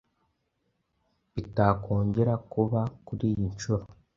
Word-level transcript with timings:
bitakongera 1.33 2.33
kuba 2.51 2.81
kuri 3.05 3.25
iyi 3.33 3.45
nshuro. 3.53 3.83